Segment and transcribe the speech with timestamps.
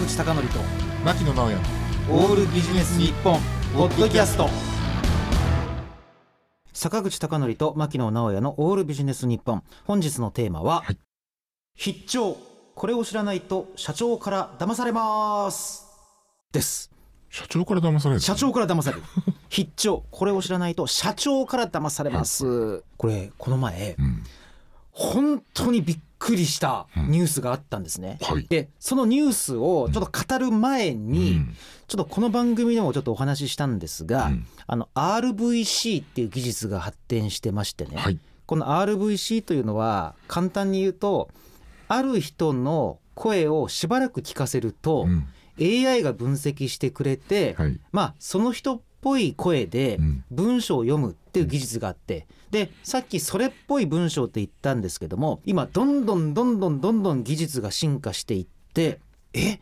[0.00, 0.40] 口貴教と
[1.04, 1.58] 牧野直哉
[2.10, 3.38] オールビジネス日本
[3.74, 4.48] ポッドキャスト。
[6.72, 9.62] 坂口貴教と牧野直哉のオールビジネス日本。
[9.84, 10.98] 本日のテーマは、はい。
[11.74, 12.38] 必聴。
[12.74, 15.84] これを知らないと社長から騙されます。
[16.50, 16.90] です。
[17.28, 18.20] 社長から騙される？
[18.20, 19.02] 社長から騙される。
[19.50, 20.04] 必聴。
[20.10, 22.82] これを知らないと社長から騙されます。
[22.96, 24.24] これこの前うん。
[24.92, 25.98] 本当にびっ
[26.30, 28.46] くりしたニュースがあったんですね、はい。
[28.48, 31.56] でそのニュースをちょっと語る前に、うん。
[31.88, 34.46] ちょっとこの番組でもちょっとお話ししたんですが、うん。
[34.68, 38.18] あの RVC っていう技術が発展してましてね、はい。
[38.46, 41.30] この RVC というのは簡単に言うと
[41.88, 45.26] ある人の声をしばらく聞かせると、うん。
[45.60, 47.78] AI が分析してくれて、はい。
[47.92, 50.24] まあその人っぽい声でうん。
[50.30, 52.26] 文章を読むっていう技術があって。
[52.50, 58.98] でさっきそれっぽい文章って言ったんですけども今どんどんどんどんどんどん技術が進化していって
[59.32, 59.60] え？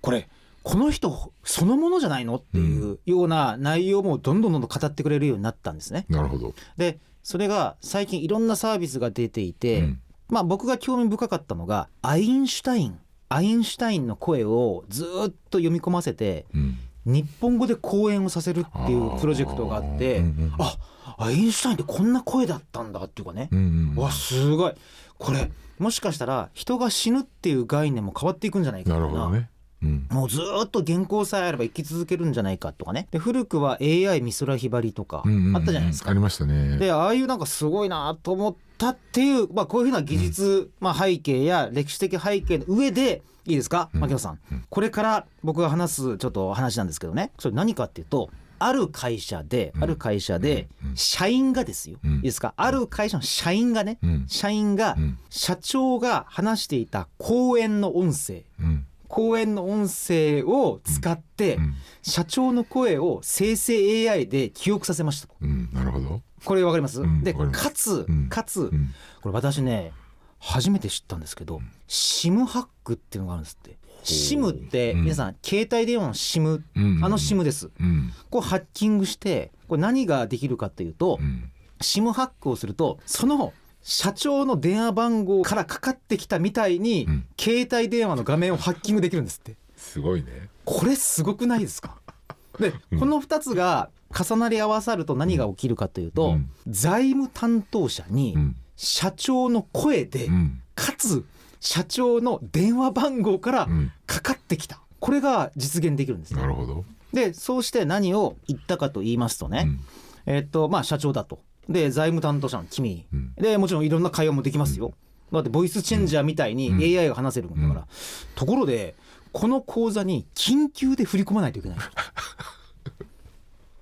[0.00, 0.28] これ
[0.64, 2.36] この人そのものじゃないの？
[2.36, 6.06] っていうような内容もどんどんどんどん語ってくれるようになったんですね。
[6.08, 6.54] なるほど。
[6.76, 10.00] でそれが最近いろんなサービスが出ていて、うん。
[10.28, 12.98] まあ僕が興味深かったのがアインシュタイン。
[13.28, 15.06] アインシュタインの声をずっ
[15.50, 20.22] と読み込ませてうん日本語で講演をさせるっていうプロジェクトがあって
[20.58, 20.76] あ
[21.18, 23.48] アインシュタインってこんな声だったんだっていうかね
[23.96, 24.74] わすごい。
[25.18, 28.96] これもしかしたら人が死ぬっていう概念も変わっていくんじゃないかな。
[28.96, 29.48] なるほどね
[29.82, 30.06] うん。
[30.10, 33.08] もうずーっと原稿さえあれば生き続けるんじゃないかとかね。
[33.10, 36.10] で古くは AI 美空ひばりとかうんうんうんあったじゃないですか。
[36.10, 36.78] ありましたね。
[36.78, 43.90] でああいうなんかすごいなと思ったっていう、まあ、こういうふうな技術、まあ、背景や歴史的背景の上でいいですか？
[43.94, 44.00] うん。
[44.00, 44.64] 牧野さん、うん。
[44.68, 47.32] これから僕が話すちょっと話なんですけどね。
[47.38, 49.82] それ何かっていうとある会社で、うん。
[49.84, 50.90] ある会社でうん。
[50.90, 52.14] うん社員がですよ、うん。
[52.14, 52.54] いいですか？
[52.56, 54.24] ある会社の社員がね、うん。
[54.28, 55.18] 社員がうん。
[55.28, 58.44] 社長が話していた講演の音声。
[58.60, 61.74] うん講演の音声を使って、うん。
[62.02, 65.34] 社長の声を生成 AI で記憶させましたと。
[65.40, 65.70] うん。
[65.72, 66.20] なるほど。
[66.44, 67.46] これわかります、でうん。
[67.46, 68.28] わかつ、うん。
[68.28, 69.92] かつ、うんこれ私ね
[70.38, 73.78] 初めて知ったんですけど、シムハックっていうのがあるんですって。
[74.02, 75.02] シムってうん。
[75.04, 77.02] 皆さん、携帯電話のシムうん。
[77.02, 77.70] あのシムです。
[77.80, 78.12] うん。
[78.28, 81.50] これハッキングしてこれ何ができるかというと、うん。
[81.80, 83.54] シムハックをするとその
[83.88, 87.26] 社長の電話番号からかかってきたみたいに、うん。
[87.40, 89.54] 携帯電話の画面をハッキングできるんですって。
[89.76, 90.48] すごいね。
[90.64, 91.96] これすごくないですか？
[92.58, 92.98] で、うん。
[92.98, 96.50] この2つが重なり合わさると何が起きるかというと、うん。
[96.66, 98.56] 財務担当者にうん。
[98.74, 100.60] 社長の声で、うん。
[100.74, 101.24] かつ
[101.60, 103.92] 社長の電話番号からうん。
[104.08, 104.80] かかってきた。
[104.98, 106.40] これが実現できるんですね。
[106.40, 106.84] なるほど。
[107.12, 110.34] でそうして何を言ったかと言いますとね、うん。
[110.34, 111.38] えっとまあ社長だと
[111.68, 113.34] で財務担当者の君、うん。
[113.34, 114.92] でもちろんいろんな会話もできますよ、
[115.32, 116.78] だってボイスチェンジャーみたいにうん。
[116.78, 117.86] AI が話せるもんだから、うん。
[118.34, 118.94] ところで
[119.32, 121.78] この口座に緊急で振り込まないといけない。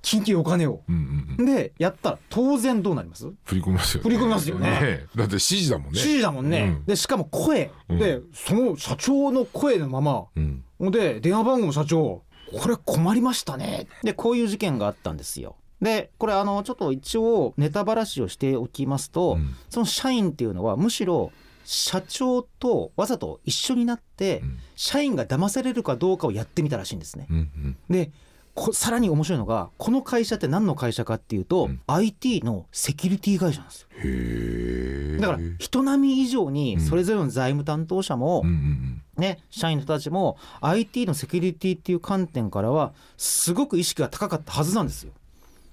[0.03, 0.83] 緊急お金を。
[0.87, 1.47] うんうんうん。
[1.47, 3.31] でやったら当然どうなります？
[3.45, 4.03] 振り込みますよね。
[4.03, 4.79] 振り込みますよね。
[4.83, 5.07] え。
[5.17, 5.91] だって指示だもんね。
[5.93, 6.85] 指示だもんね、うん。
[6.85, 7.99] でしかも声、うん。
[7.99, 10.25] でその社長の声のまま。
[10.37, 10.65] うん。
[10.91, 12.23] で電話番号も社長。
[12.61, 13.87] これ困りましたね。
[14.03, 19.55] でこういう事件があったんですよでこれあのちょっと一応ネタばらしをしておきますと、うん。
[19.69, 21.31] その社員っていうのはむしろ
[21.65, 24.59] 社長とわざと一緒になってうん。
[24.77, 27.27] 社員が騙されるかどうかをやってみたらしいんですね。
[27.31, 27.77] うんうん。
[27.91, 28.11] で
[28.55, 31.81] こさらに面白いのがこの会社って何の会社かっていうと、うん。
[31.87, 35.21] IT のセキュリティ会社なんですよ。
[35.21, 45.13] だから人並み以上にそれぞれの財務担当者も、うんうんね、社員の人たちも IT のセキュリティっていう観点からはすごく意識が高かったはずなんですよ。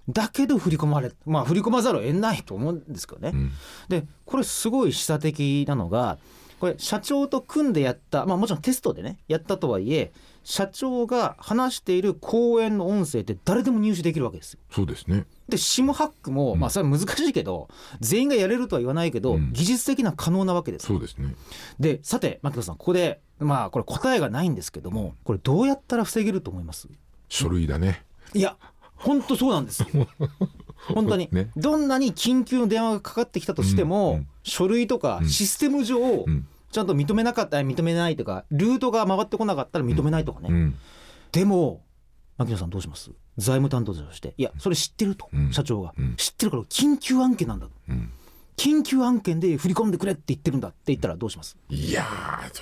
[0.09, 3.31] だけど振り込まれまあ振り込まざるを得ないと思うんですけどね。
[3.34, 3.51] うん。
[3.88, 6.17] でこれすごい示唆的なのが
[6.59, 10.12] これ社長と組んでやったまあもちろんテストでねやったとはいえ
[10.44, 14.59] 社長が話している講演の音声って誰でも入手できるわけですよ。
[14.72, 15.25] そうですね。
[15.47, 16.59] で SIM ハックも、うん。
[16.59, 17.69] まあそれは難しいけど
[18.00, 19.54] 全員がやれるとは言わないけど、うん。
[19.54, 20.83] 技術的な可能なわけです。
[20.83, 21.36] よそうですね。
[21.80, 26.88] でさて牧野さんここでまあこれ答えがないんですけどもこれどうやったら防げると思います？
[27.30, 28.04] 書類だね。
[28.33, 28.56] いや
[29.01, 29.81] 本当そうなんです。
[29.81, 29.88] よ
[30.94, 31.51] 本当に、ね。
[31.56, 34.27] どんなに緊急の電話がかかってきたとしても、うんうん。
[34.44, 35.30] 書類とかうん。
[35.30, 36.48] システム上、うん。
[36.71, 40.75] ちゃんと認めなかったら認めないとかルートが回ってこなかったら認めないとかね、うん。
[41.31, 41.81] でも
[42.38, 43.12] 牧野さんどうします？
[43.38, 44.33] 財務担当者として。
[44.38, 45.51] いやそれ知ってると、うん。
[45.51, 46.15] 社長が、うん。
[46.15, 47.71] 知ってるから緊急案件なんだと。
[47.89, 48.12] うん
[48.62, 51.58] 緊急案件で振り込んでくれって言ってるんだって言ったらどうします？
[51.68, 52.06] いや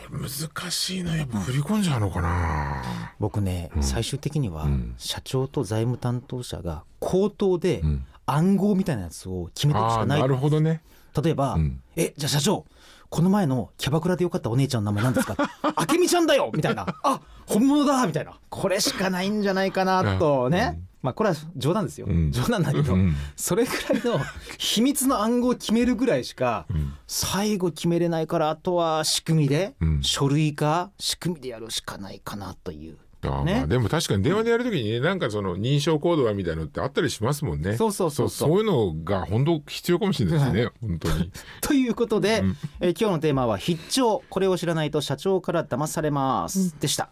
[0.09, 1.17] 難しいな。
[1.17, 2.81] やっぱ振り込んじゃうのかな。
[3.19, 3.83] 僕ね、うん。
[3.83, 4.95] 最終的にはうん。
[4.97, 8.05] 社長と財務担当者が口頭でうん。
[8.25, 10.21] 暗号みたいなやつを決めていくしかない。
[10.21, 10.81] なるほどね。
[11.21, 11.81] 例えば、うん。
[11.97, 12.65] えじゃあ社長
[13.09, 15.35] この前のキャバクラでよかったお姉ちゃんの名前何ですか？
[15.75, 16.85] あけみちゃんだよみたいな。
[17.03, 18.39] あ本物だみたいな。
[18.49, 22.31] これしかないんじゃないかなとね、うんまあこれは冗談ですよ、うん。
[22.31, 23.15] 冗談だけど、うん。
[23.35, 24.19] それぐらいの
[24.57, 26.93] 秘密の暗号を決めるぐらいしかうん。
[27.07, 30.03] 最後決めれないからあとは仕組みで、うん。
[30.03, 32.97] 書類化仕組みでやるしかないかなという。
[33.45, 33.59] ね。
[33.59, 37.75] ああでも確かに電話でやるときにねなんかその認証コードはみたいなのってあったりしますもんね。
[37.75, 38.49] そうそうそうそう。
[38.49, 41.31] そういうのが本当必要かもしれないですね、本当に。
[41.61, 42.57] ということで、うん。
[42.79, 44.23] えー今日のテーマは「必聴。
[44.29, 47.11] これを知らないと社長から騙されます」でした。